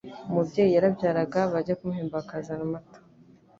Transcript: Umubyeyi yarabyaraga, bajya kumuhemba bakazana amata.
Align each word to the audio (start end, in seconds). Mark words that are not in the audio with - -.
Umubyeyi 0.29 0.71
yarabyaraga, 0.75 1.39
bajya 1.53 1.75
kumuhemba 1.79 2.17
bakazana 2.21 2.63
amata. 2.67 2.97